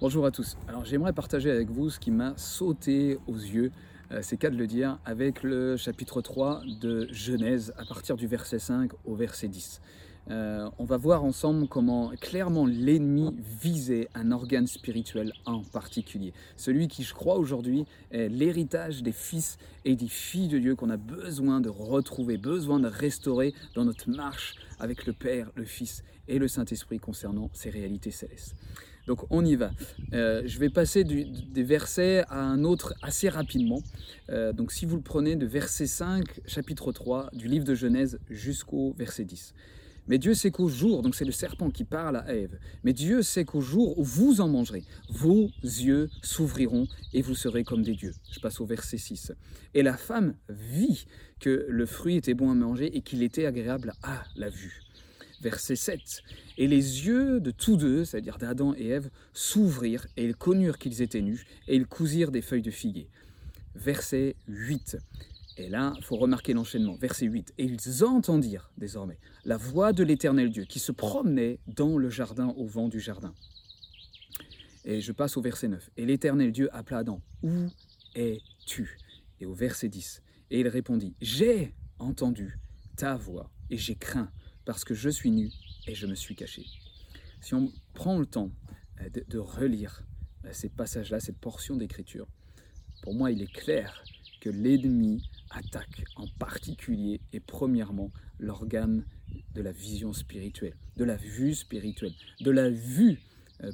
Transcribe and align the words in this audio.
Bonjour 0.00 0.24
à 0.26 0.30
tous. 0.30 0.56
Alors 0.68 0.84
j'aimerais 0.84 1.12
partager 1.12 1.50
avec 1.50 1.70
vous 1.70 1.90
ce 1.90 1.98
qui 1.98 2.12
m'a 2.12 2.32
sauté 2.36 3.18
aux 3.26 3.34
yeux, 3.34 3.72
euh, 4.12 4.20
c'est 4.22 4.36
qu'à 4.36 4.48
de 4.48 4.56
le 4.56 4.68
dire, 4.68 5.00
avec 5.04 5.42
le 5.42 5.76
chapitre 5.76 6.20
3 6.20 6.62
de 6.80 7.08
Genèse 7.10 7.74
à 7.76 7.84
partir 7.84 8.16
du 8.16 8.28
verset 8.28 8.60
5 8.60 8.92
au 9.04 9.16
verset 9.16 9.48
10. 9.48 9.80
Euh, 10.30 10.70
on 10.78 10.84
va 10.84 10.98
voir 10.98 11.24
ensemble 11.24 11.66
comment 11.66 12.12
clairement 12.20 12.64
l'ennemi 12.64 13.34
visait 13.60 14.08
un 14.14 14.30
organe 14.30 14.68
spirituel 14.68 15.32
en 15.46 15.62
particulier. 15.62 16.32
Celui 16.56 16.86
qui, 16.86 17.02
je 17.02 17.12
crois 17.12 17.36
aujourd'hui, 17.36 17.84
est 18.12 18.28
l'héritage 18.28 19.02
des 19.02 19.10
fils 19.10 19.58
et 19.84 19.96
des 19.96 20.06
filles 20.06 20.48
de 20.48 20.60
Dieu 20.60 20.76
qu'on 20.76 20.90
a 20.90 20.96
besoin 20.96 21.60
de 21.60 21.70
retrouver, 21.70 22.38
besoin 22.38 22.78
de 22.78 22.86
restaurer 22.86 23.52
dans 23.74 23.84
notre 23.84 24.08
marche 24.08 24.54
avec 24.78 25.06
le 25.06 25.12
Père, 25.12 25.50
le 25.56 25.64
Fils 25.64 26.04
et 26.28 26.38
le 26.38 26.46
Saint-Esprit 26.46 27.00
concernant 27.00 27.50
ces 27.52 27.70
réalités 27.70 28.12
célestes. 28.12 28.54
Donc 29.08 29.24
on 29.30 29.42
y 29.42 29.56
va. 29.56 29.70
Euh, 30.12 30.42
je 30.44 30.58
vais 30.58 30.68
passer 30.68 31.02
des 31.02 31.62
versets 31.62 32.24
à 32.28 32.42
un 32.42 32.62
autre 32.62 32.94
assez 33.00 33.30
rapidement. 33.30 33.82
Euh, 34.28 34.52
donc 34.52 34.70
si 34.70 34.84
vous 34.84 34.96
le 34.96 35.02
prenez 35.02 35.34
de 35.34 35.46
verset 35.46 35.86
5, 35.86 36.42
chapitre 36.46 36.92
3 36.92 37.30
du 37.32 37.48
livre 37.48 37.64
de 37.64 37.74
Genèse 37.74 38.20
jusqu'au 38.28 38.94
verset 38.98 39.24
10. 39.24 39.54
Mais 40.08 40.18
Dieu 40.18 40.34
sait 40.34 40.50
qu'au 40.50 40.68
jour, 40.68 41.00
donc 41.02 41.14
c'est 41.14 41.24
le 41.24 41.32
serpent 41.32 41.70
qui 41.70 41.84
parle 41.84 42.16
à 42.16 42.34
Ève, 42.34 42.58
mais 42.84 42.92
Dieu 42.92 43.22
sait 43.22 43.44
qu'au 43.44 43.60
jour 43.60 43.98
où 43.98 44.04
vous 44.04 44.42
en 44.42 44.48
mangerez, 44.48 44.84
vos 45.10 45.50
yeux 45.62 46.10
s'ouvriront 46.22 46.86
et 47.14 47.22
vous 47.22 47.34
serez 47.34 47.64
comme 47.64 47.82
des 47.82 47.94
dieux. 47.94 48.14
Je 48.30 48.40
passe 48.40 48.60
au 48.60 48.66
verset 48.66 48.98
6. 48.98 49.32
Et 49.72 49.82
la 49.82 49.96
femme 49.96 50.34
vit 50.50 51.06
que 51.40 51.66
le 51.68 51.86
fruit 51.86 52.16
était 52.16 52.34
bon 52.34 52.50
à 52.50 52.54
manger 52.54 52.94
et 52.94 53.00
qu'il 53.00 53.22
était 53.22 53.46
agréable 53.46 53.94
à 54.02 54.24
la 54.36 54.50
vue 54.50 54.82
verset 55.40 55.76
7. 55.76 56.22
Et 56.56 56.66
les 56.66 57.06
yeux 57.06 57.40
de 57.40 57.50
tous 57.50 57.76
deux, 57.76 58.04
c'est-à-dire 58.04 58.38
d'Adam 58.38 58.74
et 58.76 58.88
Ève, 58.88 59.10
s'ouvrirent 59.32 60.06
et 60.16 60.24
ils 60.24 60.36
connurent 60.36 60.78
qu'ils 60.78 61.02
étaient 61.02 61.22
nus 61.22 61.46
et 61.66 61.76
ils 61.76 61.86
cousirent 61.86 62.30
des 62.30 62.42
feuilles 62.42 62.62
de 62.62 62.70
figuier. 62.70 63.08
Verset 63.74 64.36
8. 64.48 64.98
Et 65.58 65.68
là, 65.68 65.92
il 65.96 66.04
faut 66.04 66.16
remarquer 66.16 66.52
l'enchaînement. 66.52 66.94
Verset 66.96 67.26
8. 67.26 67.54
Et 67.58 67.64
ils 67.64 68.04
entendirent 68.04 68.70
désormais 68.76 69.18
la 69.44 69.56
voix 69.56 69.92
de 69.92 70.04
l'Éternel 70.04 70.50
Dieu 70.50 70.64
qui 70.64 70.78
se 70.78 70.92
promenait 70.92 71.58
dans 71.66 71.98
le 71.98 72.10
jardin 72.10 72.48
au 72.56 72.66
vent 72.66 72.88
du 72.88 73.00
jardin. 73.00 73.34
Et 74.84 75.00
je 75.00 75.12
passe 75.12 75.36
au 75.36 75.42
verset 75.42 75.68
9. 75.68 75.90
Et 75.96 76.06
l'Éternel 76.06 76.52
Dieu 76.52 76.68
appela 76.74 76.98
Adam. 76.98 77.20
Où 77.42 77.66
es-tu? 78.14 78.98
Et 79.40 79.46
au 79.46 79.54
verset 79.54 79.88
10. 79.88 80.22
Et 80.50 80.60
il 80.60 80.68
répondit, 80.68 81.14
J'ai 81.20 81.74
entendu 81.98 82.58
ta 82.96 83.16
voix 83.16 83.50
et 83.70 83.76
j'ai 83.76 83.94
craint 83.94 84.30
parce 84.68 84.84
que 84.84 84.92
je 84.92 85.08
suis 85.08 85.30
nu 85.30 85.50
et 85.86 85.94
je 85.94 86.06
me 86.06 86.14
suis 86.14 86.34
caché. 86.34 86.66
Si 87.40 87.54
on 87.54 87.72
prend 87.94 88.18
le 88.18 88.26
temps 88.26 88.50
euh, 89.00 89.08
de, 89.26 89.38
relire 89.38 90.02
euh, 90.44 90.50
ces 90.52 90.68
passages-là, 90.68 91.20
cette 91.20 91.38
portion 91.38 91.74
d'écriture, 91.74 92.28
pour 93.00 93.14
moi, 93.14 93.30
il 93.30 93.40
est 93.40 93.50
clair 93.50 94.04
que 94.42 94.50
l'ennemi 94.50 95.22
attaque 95.48 96.04
en 96.16 96.26
particulier 96.38 97.22
et 97.32 97.40
premièrement 97.40 98.12
l'organe 98.38 99.06
de 99.54 99.62
la 99.62 99.72
vision 99.72 100.12
spirituelle, 100.12 100.76
de 100.98 101.04
la 101.04 101.16
vue 101.16 101.54
spirituelle, 101.54 102.12
de 102.42 102.50
la 102.50 102.68
vue 102.68 103.22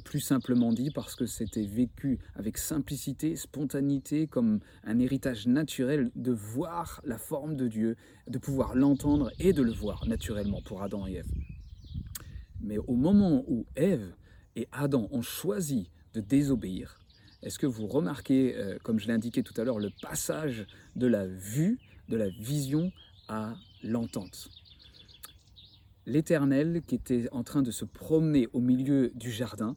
plus 0.03 0.19
simplement 0.19 0.73
dit 0.73 0.89
parce 0.91 1.15
que 1.15 1.25
c'était 1.25 1.65
vécu 1.65 2.19
avec 2.33 2.57
simplicité, 2.57 3.35
spontanéité, 3.35 4.27
comme 4.27 4.59
un 4.83 4.99
héritage 4.99 5.47
naturel 5.47 6.11
de 6.15 6.31
voir 6.31 7.01
la 7.05 7.17
forme 7.17 7.55
de 7.55 7.67
Dieu, 7.67 7.95
de 8.27 8.37
pouvoir 8.37 8.75
l'entendre 8.75 9.31
et 9.39 9.53
de 9.53 9.61
le 9.61 9.71
voir 9.71 10.07
naturellement 10.07 10.61
pour 10.61 10.81
Adam 10.81 11.07
et 11.07 11.13
Ève. 11.13 11.31
Mais 12.61 12.77
au 12.77 12.95
moment 12.95 13.43
où 13.47 13.65
Ève 13.75 14.15
et 14.55 14.67
Adam 14.71 15.07
ont 15.11 15.21
choisi 15.21 15.91
de 16.13 16.21
désobéir, 16.21 16.99
est-ce 17.43 17.59
que 17.59 17.67
vous 17.67 17.85
remarquez, 17.85 18.55
euh, 18.55 18.79
comme 18.81 18.99
je 18.99 19.05
l'ai 19.05 19.13
indiqué 19.13 19.43
tout 19.43 19.53
à 19.61 19.63
l'heure, 19.63 19.77
le 19.77 19.91
passage 20.01 20.65
de 20.95 21.05
la 21.05 21.27
vue, 21.27 21.79
de 22.09 22.17
la 22.17 22.29
vision 22.29 22.91
à 23.27 23.55
l'entente? 23.83 24.49
l'Éternel 26.05 26.81
qui 26.85 26.95
était 26.95 27.27
en 27.31 27.43
train 27.43 27.61
de 27.61 27.71
se 27.71 27.85
promener 27.85 28.47
au 28.53 28.59
milieu 28.59 29.11
du 29.15 29.31
jardin. 29.31 29.75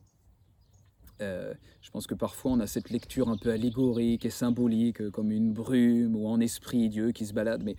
Euh, 1.20 1.52
je 1.80 1.90
pense 1.90 2.06
que 2.06 2.14
parfois 2.14 2.52
on 2.52 2.60
a 2.60 2.66
cette 2.66 2.90
lecture 2.90 3.28
un 3.28 3.36
peu 3.36 3.50
allégorique 3.50 4.24
et 4.24 4.30
symbolique, 4.30 5.00
euh, 5.00 5.10
comme 5.10 5.32
une 5.32 5.52
brume 5.52 6.14
ou 6.14 6.28
en 6.28 6.38
esprit 6.38 6.88
Dieu 6.88 7.10
qui 7.10 7.26
se 7.26 7.32
balade, 7.32 7.62
mais 7.64 7.74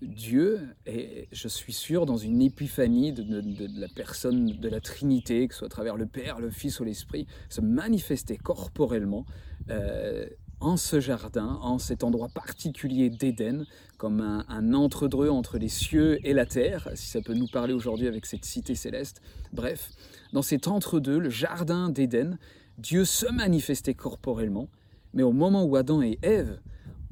Dieu 0.00 0.60
est, 0.86 1.28
je 1.32 1.48
suis 1.48 1.72
sûr, 1.72 2.06
dans 2.06 2.16
une 2.16 2.40
épiphanie 2.40 3.12
de, 3.12 3.80
la 3.80 3.88
personne 3.88 4.46
de 4.46 4.68
la 4.68 4.80
Trinité, 4.80 5.48
que 5.48 5.54
ce 5.54 5.58
soit 5.58 5.66
à 5.66 5.70
travers 5.70 5.96
le 5.96 6.06
Père, 6.06 6.38
le 6.40 6.50
Fils 6.50 6.78
ou 6.80 6.84
l'Esprit, 6.84 7.26
se 7.48 7.60
manifester 7.60 8.36
corporellement. 8.36 9.26
Euh, 9.70 10.26
en 10.60 10.76
ce 10.76 11.00
jardin, 11.00 11.58
en 11.62 11.78
cet 11.78 12.02
endroit 12.02 12.28
particulier 12.28 13.10
d'Éden, 13.10 13.64
comme 13.96 14.20
un, 14.20 14.74
entre-deux 14.74 15.28
entre 15.28 15.58
les 15.58 15.68
cieux 15.68 16.18
et 16.26 16.32
la 16.32 16.46
terre, 16.46 16.90
si 16.94 17.06
ça 17.06 17.20
peut 17.20 17.34
nous 17.34 17.46
parler 17.46 17.72
aujourd'hui 17.72 18.06
avec 18.06 18.26
cette 18.26 18.44
cité 18.44 18.74
céleste. 18.74 19.20
Bref, 19.52 19.90
dans 20.32 20.42
cet 20.42 20.68
entre-deux, 20.68 21.18
le 21.18 21.30
jardin 21.30 21.90
d'Éden, 21.90 22.38
Dieu 22.78 23.04
se 23.04 23.26
manifestait 23.26 23.94
corporellement, 23.94 24.68
mais 25.14 25.22
au 25.22 25.32
moment 25.32 25.64
où 25.64 25.76
Adam 25.76 26.02
et 26.02 26.18
Ève 26.22 26.60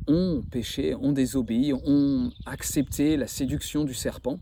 ont 0.06 0.42
péché, 0.50 0.94
ont 0.94 1.12
désobéi, 1.12 1.72
ont 1.72 2.30
accepté 2.46 3.16
la 3.16 3.26
séduction 3.26 3.84
du 3.84 3.94
serpent, 3.94 4.38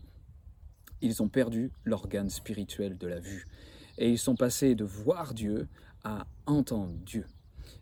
ils 1.01 1.21
ont 1.21 1.27
perdu 1.27 1.71
l'organe 1.83 2.29
spirituel 2.29 2.97
de 2.97 3.07
la 3.07 3.19
vue. 3.19 3.45
Et 3.97 4.09
ils 4.09 4.17
sont 4.17 4.35
passés 4.35 4.75
de 4.75 4.83
voir 4.83 5.33
Dieu 5.33 5.67
à 6.03 6.27
entendre 6.45 6.93
Dieu. 7.05 7.25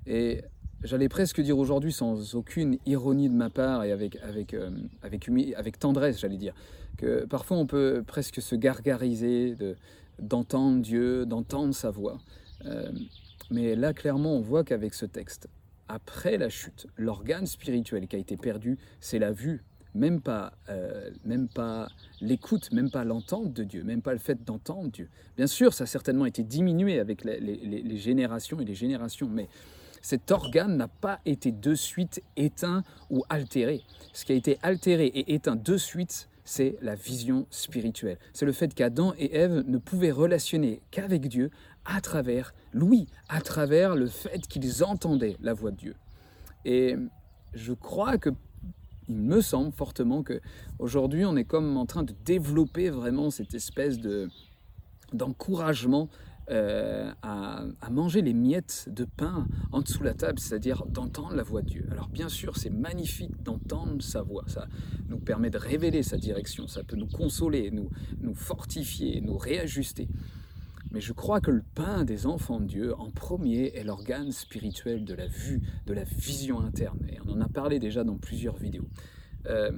Et 0.05 0.41
j'allais 0.83 1.09
presque 1.09 1.41
dire 1.41 1.57
aujourd'hui, 1.57 1.91
sans 1.91 2.35
aucune 2.35 2.77
ironie 2.85 3.29
de 3.29 3.35
ma 3.35 3.49
part 3.49 3.83
et 3.83 3.91
avec, 3.91 4.17
avec, 4.17 4.53
euh, 4.53 4.69
avec, 5.01 5.79
tendresse, 5.79 6.19
j'allais 6.19 6.37
dire, 6.37 6.53
que 6.97 7.25
parfois 7.25 7.57
on 7.57 7.65
peut 7.65 8.03
presque 8.05 8.41
se 8.41 8.55
gargariser 8.55 9.55
d'entendre 10.19 10.81
Dieu, 10.81 11.25
d'entendre 11.25 11.73
sa 11.73 11.89
voix. 11.89 12.19
Euh, 12.65 12.91
mais 13.49 13.75
là, 13.75 13.93
clairement, 13.93 14.35
on 14.35 14.41
voit 14.41 14.63
qu'avec 14.63 14.93
ce 14.93 15.05
texte, 15.05 15.47
après 15.87 16.37
la 16.37 16.49
chute, 16.49 16.87
l'organe 16.97 17.45
spirituel 17.45 18.07
qui 18.07 18.15
a 18.15 18.19
été 18.19 18.37
perdu, 18.37 18.77
c'est 18.99 19.19
la 19.19 19.31
vue, 19.31 19.63
même 19.95 20.21
pas, 20.21 20.53
euh, 20.69 21.11
même 21.25 21.47
pas 21.47 21.87
l'écoute, 22.21 22.71
même 22.71 22.89
pas 22.89 23.03
l'entente 23.03 23.53
de 23.53 23.63
Dieu, 23.63 23.83
même 23.83 24.01
pas 24.01 24.13
le 24.13 24.19
fait 24.19 24.43
d'entendre 24.43 24.89
Dieu. 24.89 25.09
Bien 25.37 25.47
sûr, 25.47 25.73
ça 25.73 25.83
a 25.83 25.87
certainement 25.87 26.25
été 26.25 26.43
diminué 26.43 26.99
avec 26.99 27.23
les, 27.23 27.39
les 27.39 27.97
générations 27.97 28.59
et 28.59 28.65
les 28.65 28.75
générations, 28.75 29.27
mais 29.29 29.49
cet 30.03 30.31
organe 30.31 30.75
n'a 30.75 30.89
pas 30.89 31.19
été 31.25 31.51
de 31.51 31.73
suite 31.73 32.21
éteint 32.35 32.83
ou 33.09 33.23
altéré. 33.29 33.81
Ce 34.11 34.25
qui 34.25 34.33
a 34.33 34.35
été 34.35 34.59
altéré 34.61 35.05
et 35.05 35.33
éteint 35.33 35.55
de 35.55 35.77
suite, 35.77 36.29
c'est 36.43 36.75
la 36.81 36.93
vision 36.93 37.47
spirituelle. 37.49 38.19
C'est 38.33 38.45
le 38.45 38.51
fait 38.51 38.73
qu'Adam 38.75 39.13
et 39.17 39.33
Ève 39.33 39.63
ne 39.65 39.77
pouvaient 39.77 40.11
relationner 40.11 40.81
qu'avec 40.91 41.29
Dieu 41.29 41.51
à 41.85 42.01
travers 42.01 42.53
l'ouïe, 42.73 43.07
à 43.29 43.39
travers 43.39 43.95
le 43.95 44.07
fait 44.07 44.45
qu'ils 44.45 44.83
entendaient 44.83 45.37
la 45.41 45.53
voix 45.53 45.71
de 45.71 45.77
Dieu. 45.77 45.95
Et 46.65 46.97
je 47.53 47.73
crois 47.73 48.17
que 48.17 48.29
il 49.09 49.17
me 49.17 49.41
semble 49.41 49.73
fortement 49.73 50.23
que 50.23 50.39
aujourd'hui 50.79 51.25
on 51.25 51.35
est 51.35 51.43
comme 51.43 51.75
en 51.75 51.85
train 51.85 52.03
de 52.03 52.13
développer 52.23 52.89
vraiment 52.89 53.31
cette 53.31 53.53
espèce 53.53 53.99
de 53.99 54.29
d'encouragement 55.11 56.09
euh, 56.49 57.11
à, 57.21 57.63
manger 57.89 58.21
les 58.21 58.33
miettes 58.33 58.89
de 58.91 59.05
pain 59.05 59.47
en 59.71 59.81
dessous 59.81 59.99
de 59.99 60.05
la 60.05 60.13
table, 60.13 60.39
c'est-à-dire 60.39 60.85
d'entendre 60.87 61.35
la 61.35 61.43
voix 61.43 61.61
de 61.61 61.69
Dieu. 61.69 61.87
Alors 61.91 62.09
bien 62.09 62.27
sûr, 62.27 62.57
c'est 62.57 62.69
magnifique 62.69 63.41
d'entendre 63.43 64.01
sa 64.01 64.23
voix, 64.23 64.43
ça 64.47 64.67
nous 65.07 65.19
permet 65.19 65.49
de 65.49 65.57
révéler 65.57 66.03
sa 66.03 66.17
direction, 66.17 66.67
ça 66.67 66.83
peut 66.83 66.95
nous 66.95 67.07
consoler, 67.07 67.71
nous, 67.71 67.89
nous 68.19 68.33
fortifier, 68.33 69.21
nous 69.21 69.37
réajuster. 69.37 70.09
Mais 70.91 71.01
je 71.01 71.13
crois 71.13 71.39
que 71.39 71.51
le 71.51 71.63
pain 71.75 72.03
des 72.03 72.25
enfants 72.25 72.59
de 72.59 72.65
Dieu, 72.65 72.93
en 72.99 73.09
premier, 73.09 73.75
est 73.75 73.83
l'organe 73.83 74.31
spirituel 74.31 75.05
de 75.05 75.13
la 75.13 75.27
vue, 75.27 75.61
de 75.85 75.93
la 75.93 76.03
vision 76.03 76.59
interne. 76.59 76.99
Et 77.09 77.19
on 77.25 77.31
en 77.31 77.41
a 77.41 77.49
parlé 77.49 77.79
déjà 77.79 78.03
dans 78.03 78.17
plusieurs 78.17 78.57
vidéos. 78.57 78.87
Euh, 79.47 79.71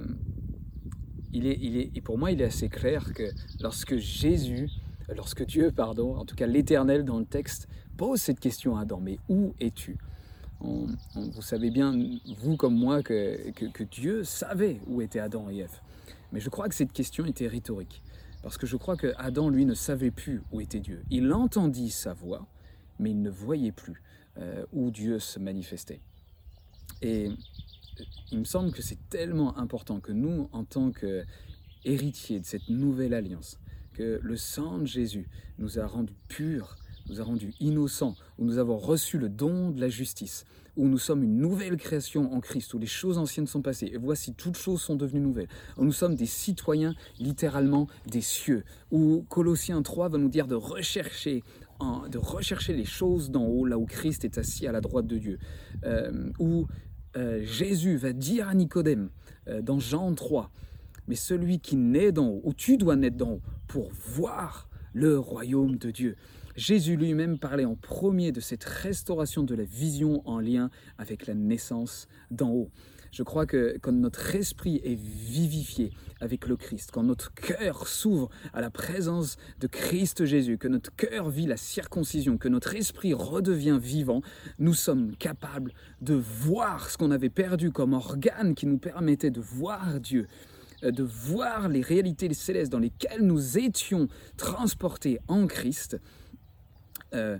il 1.32 1.46
est, 1.46 1.58
il 1.60 1.76
est, 1.76 1.90
et 1.94 2.00
pour 2.00 2.18
moi, 2.18 2.32
il 2.32 2.40
est 2.40 2.46
assez 2.46 2.68
clair 2.68 3.12
que 3.14 3.30
lorsque 3.60 3.96
Jésus 3.96 4.68
lorsque 5.14 5.44
Dieu, 5.44 5.70
pardon, 5.70 6.16
en 6.16 6.24
tout 6.24 6.34
cas 6.34 6.46
l'Éternel 6.46 7.04
dans 7.04 7.18
le 7.18 7.24
texte, 7.24 7.68
pose 7.96 8.20
cette 8.20 8.40
question 8.40 8.76
à 8.76 8.82
Adam, 8.82 9.00
mais 9.00 9.18
où 9.28 9.54
es-tu? 9.60 9.98
Vous 10.60 11.42
savez 11.42 11.70
bien, 11.70 11.94
vous 12.38 12.56
comme 12.56 12.74
moi, 12.74 13.02
que, 13.02 13.82
Dieu 13.84 14.24
savait 14.24 14.80
où 14.86 15.02
étaient 15.02 15.20
Adam 15.20 15.50
et 15.50 15.58
Ève. 15.58 15.80
Mais 16.32 16.40
je 16.40 16.48
crois 16.48 16.68
que 16.68 16.74
cette 16.74 16.92
question 16.92 17.24
était 17.26 17.46
rhétorique, 17.46 18.02
parce 18.42 18.58
que 18.58 18.66
je 18.66 18.76
crois 18.76 18.96
que 18.96 19.12
Adam, 19.18 19.48
lui, 19.48 19.64
ne 19.64 19.74
savait 19.74 20.10
plus 20.10 20.42
où 20.52 20.60
était 20.60 20.80
Dieu. 20.80 21.02
Il 21.10 21.32
entendit 21.32 21.90
sa 21.90 22.14
voix, 22.14 22.46
mais 22.98 23.10
il 23.10 23.22
ne 23.22 23.30
voyait 23.30 23.72
plus 23.72 24.02
euh, 24.38 24.64
où 24.72 24.90
Dieu 24.90 25.18
se 25.18 25.38
manifestait. 25.38 26.00
Et 27.02 27.30
il 28.32 28.38
me 28.38 28.44
semble 28.44 28.72
que 28.72 28.82
c'est 28.82 29.08
tellement 29.08 29.56
important 29.58 30.00
que 30.00 30.12
nous, 30.12 30.48
en 30.52 30.64
tant 30.64 30.90
qu'héritiers 30.90 32.40
de 32.40 32.44
cette 32.44 32.68
nouvelle 32.68 33.14
alliance, 33.14 33.58
que 33.96 34.20
le 34.22 34.36
sang 34.36 34.78
de 34.78 34.86
Jésus 34.86 35.28
nous 35.58 35.78
a 35.78 35.86
rendus 35.86 36.14
purs 36.28 36.76
nous 37.08 37.20
a 37.20 37.24
rendus 37.24 37.54
innocents, 37.60 38.16
où 38.38 38.44
nous 38.44 38.58
avons 38.58 38.76
reçu 38.76 39.18
le 39.18 39.28
don 39.28 39.70
de 39.70 39.80
la 39.80 39.88
justice, 39.88 40.44
où 40.76 40.86
nous 40.88 40.98
sommes 40.98 41.22
une 41.22 41.38
nouvelle 41.38 41.76
création 41.76 42.32
en 42.34 42.40
Christ, 42.40 42.74
où 42.74 42.78
les 42.78 42.86
choses 42.86 43.18
anciennes 43.18 43.46
sont 43.46 43.62
passées, 43.62 43.90
et 43.92 43.96
voici 43.96 44.34
toutes 44.34 44.56
choses 44.56 44.82
sont 44.82 44.96
devenues 44.96 45.20
nouvelles, 45.20 45.48
où 45.76 45.84
nous 45.84 45.92
sommes 45.92 46.14
des 46.14 46.26
citoyens 46.26 46.94
littéralement 47.18 47.86
des 48.06 48.20
cieux, 48.20 48.64
où 48.90 49.24
Colossiens 49.28 49.82
3 49.82 50.08
va 50.10 50.18
nous 50.18 50.28
dire 50.28 50.46
de 50.46 50.54
rechercher 50.54 51.42
de 52.10 52.16
rechercher 52.16 52.72
les 52.72 52.86
choses 52.86 53.30
d'en 53.30 53.44
haut, 53.44 53.66
là 53.66 53.76
où 53.76 53.84
Christ 53.84 54.24
est 54.24 54.38
assis 54.38 54.66
à 54.66 54.72
la 54.72 54.80
droite 54.80 55.06
de 55.06 55.18
Dieu, 55.18 55.38
euh, 55.84 56.30
où 56.38 56.66
euh, 57.18 57.44
Jésus 57.44 57.98
va 57.98 58.14
dire 58.14 58.48
à 58.48 58.54
Nicodème 58.54 59.10
euh, 59.48 59.60
dans 59.60 59.78
Jean 59.78 60.14
3, 60.14 60.50
mais 61.08 61.14
celui 61.14 61.60
qui 61.60 61.76
naît 61.76 62.12
d'en 62.12 62.28
haut, 62.28 62.40
ou 62.44 62.54
tu 62.54 62.76
dois 62.76 62.96
naître 62.96 63.16
d'en 63.16 63.32
haut, 63.32 63.42
pour 63.66 63.90
voir 63.92 64.68
le 64.92 65.18
royaume 65.18 65.76
de 65.76 65.90
Dieu. 65.90 66.16
Jésus 66.56 66.96
lui-même 66.96 67.38
parlait 67.38 67.66
en 67.66 67.74
premier 67.74 68.32
de 68.32 68.40
cette 68.40 68.64
restauration 68.64 69.42
de 69.42 69.54
la 69.54 69.64
vision 69.64 70.22
en 70.26 70.40
lien 70.40 70.70
avec 70.96 71.26
la 71.26 71.34
naissance 71.34 72.08
d'en 72.30 72.50
haut. 72.50 72.70
Je 73.12 73.22
crois 73.22 73.46
que 73.46 73.78
quand 73.80 73.92
notre 73.92 74.34
esprit 74.34 74.80
est 74.84 74.94
vivifié 74.94 75.90
avec 76.20 76.46
le 76.46 76.56
Christ, 76.56 76.90
quand 76.92 77.02
notre 77.02 77.32
cœur 77.32 77.88
s'ouvre 77.88 78.30
à 78.52 78.60
la 78.60 78.70
présence 78.70 79.36
de 79.60 79.66
Christ 79.66 80.24
Jésus, 80.24 80.58
que 80.58 80.68
notre 80.68 80.94
cœur 80.94 81.30
vit 81.30 81.46
la 81.46 81.56
circoncision, 81.56 82.36
que 82.36 82.48
notre 82.48 82.74
esprit 82.74 83.14
redevient 83.14 83.78
vivant, 83.80 84.22
nous 84.58 84.74
sommes 84.74 85.16
capables 85.16 85.72
de 86.00 86.14
voir 86.14 86.90
ce 86.90 86.98
qu'on 86.98 87.10
avait 87.10 87.30
perdu 87.30 87.70
comme 87.70 87.94
organe 87.94 88.54
qui 88.54 88.66
nous 88.66 88.78
permettait 88.78 89.30
de 89.30 89.40
voir 89.40 90.00
Dieu 90.00 90.26
de 90.82 91.02
voir 91.02 91.68
les 91.68 91.80
réalités 91.80 92.32
célestes 92.34 92.72
dans 92.72 92.78
lesquelles 92.78 93.22
nous 93.22 93.58
étions 93.58 94.08
transportés 94.36 95.18
en 95.28 95.46
Christ, 95.46 95.98
euh, 97.14 97.38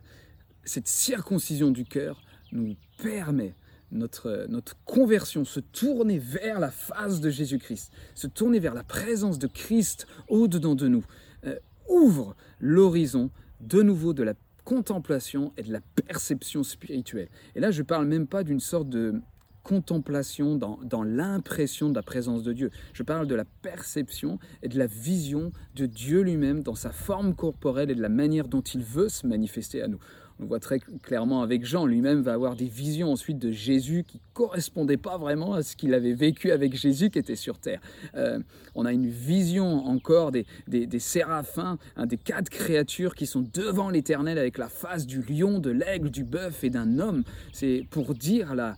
cette 0.64 0.88
circoncision 0.88 1.70
du 1.70 1.84
cœur 1.84 2.20
nous 2.52 2.76
permet 2.98 3.54
notre, 3.92 4.46
notre 4.48 4.76
conversion, 4.84 5.44
se 5.44 5.60
tourner 5.60 6.18
vers 6.18 6.58
la 6.58 6.70
face 6.70 7.20
de 7.20 7.30
Jésus-Christ, 7.30 7.92
se 8.14 8.26
tourner 8.26 8.58
vers 8.58 8.74
la 8.74 8.82
présence 8.82 9.38
de 9.38 9.46
Christ 9.46 10.06
au-dedans 10.28 10.74
de 10.74 10.88
nous, 10.88 11.04
euh, 11.44 11.58
ouvre 11.88 12.34
l'horizon 12.58 13.30
de 13.60 13.82
nouveau 13.82 14.12
de 14.12 14.22
la 14.22 14.34
contemplation 14.64 15.52
et 15.56 15.62
de 15.62 15.72
la 15.72 15.80
perception 15.80 16.64
spirituelle. 16.64 17.28
Et 17.54 17.60
là, 17.60 17.70
je 17.70 17.82
ne 17.82 17.86
parle 17.86 18.06
même 18.06 18.26
pas 18.26 18.42
d'une 18.42 18.60
sorte 18.60 18.88
de 18.88 19.20
contemplation, 19.66 20.54
dans, 20.54 20.78
dans 20.84 21.02
l'impression 21.02 21.90
de 21.90 21.94
la 21.96 22.02
présence 22.02 22.44
de 22.44 22.52
Dieu. 22.52 22.70
Je 22.92 23.02
parle 23.02 23.26
de 23.26 23.34
la 23.34 23.44
perception 23.62 24.38
et 24.62 24.68
de 24.68 24.78
la 24.78 24.86
vision 24.86 25.50
de 25.74 25.86
Dieu 25.86 26.20
lui-même 26.20 26.62
dans 26.62 26.76
sa 26.76 26.92
forme 26.92 27.34
corporelle 27.34 27.90
et 27.90 27.96
de 27.96 28.00
la 28.00 28.08
manière 28.08 28.46
dont 28.46 28.60
il 28.60 28.82
veut 28.82 29.08
se 29.08 29.26
manifester 29.26 29.82
à 29.82 29.88
nous. 29.88 29.98
On 30.38 30.44
voit 30.44 30.60
très 30.60 30.78
clairement 30.78 31.42
avec 31.42 31.64
Jean, 31.64 31.84
lui-même 31.84 32.20
va 32.20 32.34
avoir 32.34 32.54
des 32.54 32.68
visions 32.68 33.10
ensuite 33.10 33.38
de 33.38 33.50
Jésus 33.50 34.04
qui 34.06 34.20
correspondaient 34.34 34.98
pas 34.98 35.18
vraiment 35.18 35.54
à 35.54 35.62
ce 35.62 35.74
qu'il 35.74 35.94
avait 35.94 36.12
vécu 36.12 36.52
avec 36.52 36.76
Jésus 36.76 37.10
qui 37.10 37.18
était 37.18 37.36
sur 37.36 37.58
terre. 37.58 37.80
Euh, 38.14 38.38
on 38.74 38.84
a 38.84 38.92
une 38.92 39.08
vision 39.08 39.86
encore 39.86 40.30
des, 40.30 40.46
des, 40.68 40.98
séraphins, 40.98 41.78
hein, 41.96 42.06
des 42.06 42.18
quatre 42.18 42.50
créatures 42.50 43.14
qui 43.16 43.26
sont 43.26 43.48
devant 43.52 43.88
l'Éternel 43.88 44.38
avec 44.38 44.58
la 44.58 44.68
face 44.68 45.06
du 45.06 45.22
lion, 45.22 45.58
de 45.58 45.70
l'aigle, 45.70 46.10
du 46.10 46.22
bœuf 46.22 46.62
et 46.62 46.70
d'un 46.70 46.98
homme. 46.98 47.24
C'est 47.52 47.86
pour 47.90 48.14
dire 48.14 48.54
la, 48.54 48.76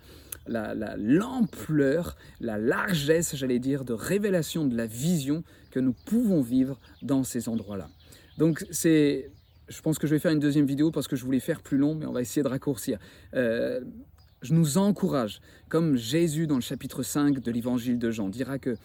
l'ampleur, 0.48 2.16
la, 2.40 2.58
la, 2.58 2.66
largesse, 2.66 3.36
j'allais 3.36 3.58
dire, 3.58 3.84
de 3.84 3.92
révélation 3.92 4.66
de 4.66 4.76
la 4.76 4.86
vision 4.86 5.44
que 5.70 5.80
nous 5.80 5.92
pouvons 5.92 6.40
vivre 6.40 6.78
dans 7.02 7.24
ces 7.24 7.48
endroits-là. 7.48 7.88
Donc 8.38 8.64
c'est 8.70 9.30
je 9.68 9.82
pense 9.82 9.98
que 9.98 10.06
je 10.06 10.14
vais 10.14 10.18
faire 10.18 10.32
une 10.32 10.40
deuxième 10.40 10.66
vidéo 10.66 10.90
parce 10.90 11.08
que 11.08 11.16
je 11.16 11.24
voulais 11.24 11.40
faire 11.40 11.60
plus 11.60 11.76
long, 11.76 11.94
mais 11.94 12.06
on 12.06 12.12
va 12.12 12.22
essayer 12.22 12.42
de 12.42 12.48
raccourcir. 12.48 12.98
Euh, 13.34 13.80
je 14.42 14.54
nous 14.54 14.78
encourage, 14.78 15.40
comme 15.68 15.96
Jésus 15.96 16.46
dans 16.46 16.54
le 16.54 16.62
chapitre 16.62 17.02
5 17.02 17.40
de 17.40 17.50
l'évangile 17.50 17.98
de 17.98 18.10
Jean 18.10 18.28
dira 18.28 18.58
que 18.58 18.76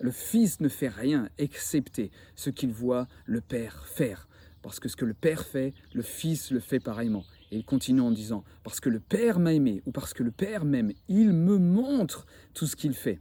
le 0.00 0.10
Fils 0.10 0.60
ne 0.60 0.68
fait 0.68 0.88
rien 0.88 1.28
excepté 1.38 2.10
ce 2.36 2.48
qu'il 2.48 2.72
voit 2.72 3.06
le 3.26 3.40
Père 3.40 3.86
faire. 3.86 4.28
Parce 4.62 4.80
que 4.80 4.88
ce 4.88 4.96
que 4.96 5.04
le 5.04 5.14
Père 5.14 5.44
fait, 5.44 5.74
le 5.94 6.02
Fils 6.02 6.50
le 6.50 6.60
fait 6.60 6.80
pareillement. 6.80 7.24
Et 7.50 7.58
il 7.58 7.64
continue 7.64 8.00
en 8.00 8.10
disant, 8.10 8.44
parce 8.62 8.80
que 8.80 8.88
le 8.88 9.00
Père 9.00 9.38
m'a 9.38 9.52
aimé, 9.52 9.82
ou 9.86 9.92
parce 9.92 10.14
que 10.14 10.22
le 10.22 10.30
Père 10.30 10.64
m'aime, 10.64 10.92
il 11.08 11.32
me 11.32 11.58
montre 11.58 12.26
tout 12.54 12.66
ce 12.66 12.76
qu'il 12.76 12.94
fait. 12.94 13.18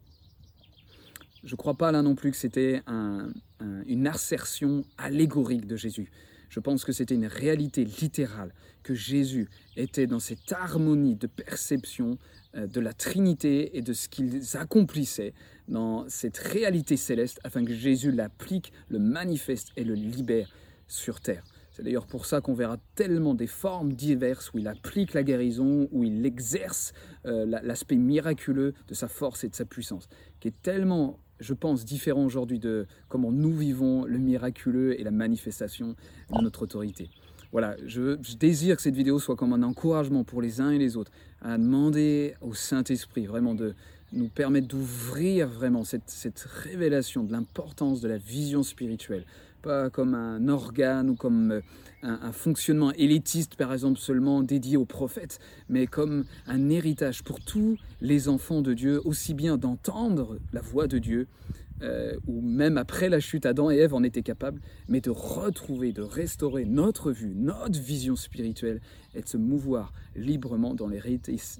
Je 1.44 1.54
ne 1.54 1.58
crois 1.58 1.76
pas 1.76 1.92
là 1.92 2.02
non 2.02 2.16
plus 2.16 2.31
que 2.31 2.38
c'était 2.38 2.81
une 3.88 4.08
assertion 4.08 4.84
allégorique 4.98 5.66
de 5.66 5.76
Jésus. 5.76 6.12
Je 6.50 6.60
pense 6.60 6.84
que 6.84 6.92
c'était 6.92 7.16
une 7.16 7.28
réalité 7.28 7.86
littérale, 7.86 8.54
que 8.81 8.96
Jésus 8.96 9.48
était 9.78 10.08
dans 10.08 10.20
cette 10.20 10.52
harmonie 10.52 11.16
de 11.16 11.28
perception 11.28 12.18
euh, 12.56 12.66
de 12.66 12.80
la 12.80 12.94
Trinité 12.94 13.78
et 13.78 13.81
de 13.81 13.94
ce 13.94 14.10
qu'ils 14.10 14.58
accomplissaient 14.58 15.34
dans 15.68 16.10
cette 16.10 16.38
réalité 16.38 16.98
céleste, 16.98 17.40
afin 17.44 17.64
que 17.64 17.74
Jésus 17.74 18.12
l'applique, 18.12 18.74
le 18.90 18.98
manifeste 18.98 19.70
et 19.78 19.84
le 19.84 19.94
libère 19.94 20.50
sur 20.88 21.22
terre. 21.22 21.44
C'est 21.80 21.86
d'ailleurs 21.86 22.08
pour 22.08 22.26
ça 22.26 22.42
qu'on 22.42 22.54
verra 22.54 22.76
tellement 22.96 23.34
des 23.34 23.48
formes 23.48 23.94
diverses 23.94 24.54
où 24.54 24.58
il 24.58 24.68
applique 24.68 25.14
la 25.14 25.24
guérison, 25.24 25.88
où 25.94 26.04
il 26.04 26.26
exerce 26.26 26.92
euh, 27.26 27.46
l'aspect 27.46 27.96
miraculeux 27.96 28.74
de 28.90 28.94
sa 28.94 29.08
force 29.08 29.46
et 29.46 29.50
de 29.50 29.56
sa 29.56 29.64
puissance, 29.64 30.10
qui 30.42 30.50
est 30.50 30.62
tellement 30.62 31.20
je 31.40 31.54
pense, 31.54 31.86
différent 31.86 32.26
aujourd'hui 32.26 32.60
de 32.60 32.86
comment 33.08 33.31
nous 33.31 33.56
vivons 33.56 34.04
le 34.04 34.18
miraculeux 34.18 35.00
et 35.00 35.06
la 35.06 35.12
manifestation 35.12 35.96
de 36.36 36.42
notre 36.42 36.64
autorité. 36.64 37.10
Voilà, 37.54 37.78
je, 37.86 38.16
désire 38.36 38.76
que 38.76 38.81
cette 38.81 38.98
vidéo 38.98 39.20
soit 39.20 39.38
comme 39.38 39.54
un 39.54 39.64
encouragement 39.64 40.26
pour 40.26 40.42
les 40.42 40.60
uns 40.60 40.72
et 40.72 40.78
les 40.78 40.98
autres 40.98 41.12
à 41.42 41.58
demander 41.58 42.36
au 42.42 42.54
Saint-Esprit 42.54 43.26
vraiment 43.26 43.56
de 43.56 43.74
nous 44.12 44.28
permettre 44.28 44.68
d'ouvrir 44.68 45.48
vraiment 45.48 45.86
cette, 45.86 46.10
cette 46.10 46.40
révélation 46.42 47.24
de 47.24 47.31
l'importance 47.31 48.02
de 48.02 48.10
la 48.10 48.18
vision 48.18 48.62
spirituelle, 48.64 49.24
pas 49.61 49.89
comme 49.89 50.13
un 50.13 50.47
organe 50.47 51.09
ou 51.09 51.15
comme 51.15 51.51
euh, 51.51 51.61
un, 52.01 52.31
fonctionnement 52.31 52.91
élitiste, 52.94 53.56
par 53.56 53.73
exemple, 53.73 54.00
seulement 54.00 54.41
dédié 54.41 54.77
aux 54.77 54.85
prophètes, 54.85 55.39
mais 55.67 55.88
comme 55.88 56.25
un 56.47 56.69
héritage 56.69 57.23
pour 57.23 57.39
tous 57.41 57.77
les 58.01 58.29
enfants 58.29 58.61
de 58.61 58.73
Dieu, 58.73 59.01
aussi 59.06 59.33
bien 59.33 59.57
d'entendre 59.57 60.39
la 60.53 60.61
voix 60.61 60.88
de 60.88 60.97
Dieu, 60.97 61.27
euh, 61.81 62.15
ou 62.27 62.41
même 62.41 62.77
après 62.77 63.09
la 63.09 63.19
chute, 63.19 63.45
Adam 63.45 63.71
et 63.71 63.77
Ève 63.77 63.94
en 63.94 64.03
étaient 64.03 64.23
capables, 64.23 64.61
mais 64.88 65.01
de 65.01 65.09
retrouver, 65.09 65.94
de 65.94 66.01
restaurer 66.01 66.65
notre 66.65 67.11
vue, 67.11 67.33
notre 67.35 67.79
vision 67.79 68.15
spirituelle, 68.15 68.81
et 69.15 69.21
de 69.21 69.27
se 69.27 69.38
mouvoir 69.38 69.94
librement 70.15 70.73
dans 70.73 70.87
les 70.87 70.99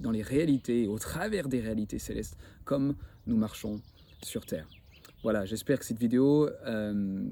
dans 0.01 0.12
les 0.12 0.22
réalités 0.22 0.88
au 0.88 1.00
travers 1.00 1.48
des 1.48 1.62
réalités 1.62 2.00
célestes, 2.00 2.38
comme 2.65 2.96
nous 3.27 3.38
marchons 3.38 3.82
sur 4.22 4.46
Terre. 4.46 4.79
Voilà, 5.22 5.46
j'espère 5.46 5.80
que 5.80 5.86
cette 5.86 6.00
vidéo 6.00 6.50
euh, 6.66 7.24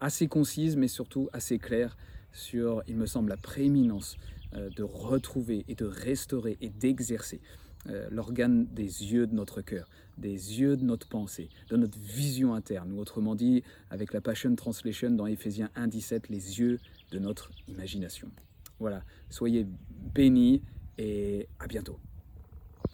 assez 0.00 0.28
concise, 0.28 0.76
mais 0.76 0.86
surtout 0.86 1.28
assez 1.32 1.58
claire 1.58 1.96
sur, 2.32 2.82
il 2.86 2.96
me 2.96 3.06
semble, 3.06 3.30
la 3.30 3.36
prééminence 3.36 4.16
euh, 4.54 4.70
de 4.70 4.84
retrouver 4.84 5.64
et 5.66 5.74
de 5.74 5.84
restaurer 5.84 6.56
et 6.60 6.68
d'exercer 6.68 7.40
euh, 7.88 8.06
l'organe 8.10 8.66
des 8.66 9.12
yeux 9.12 9.26
de 9.26 9.34
notre 9.34 9.62
cœur, 9.62 9.88
des 10.16 10.60
yeux 10.60 10.76
de 10.76 10.84
notre 10.84 11.08
pensée, 11.08 11.48
de 11.70 11.76
notre 11.76 11.98
vision 11.98 12.54
interne, 12.54 12.92
ou 12.92 13.00
autrement 13.00 13.34
dit, 13.34 13.64
avec 13.90 14.12
la 14.12 14.20
Passion 14.20 14.54
Translation 14.54 15.10
dans 15.10 15.26
Ephésiens 15.26 15.70
1.17, 15.76 16.26
les 16.30 16.60
yeux 16.60 16.78
de 17.10 17.18
notre 17.18 17.50
imagination. 17.66 18.30
Voilà, 18.78 19.02
soyez 19.28 19.66
bénis 20.14 20.62
et 20.98 21.48
à 21.58 21.66
bientôt. 21.66 21.98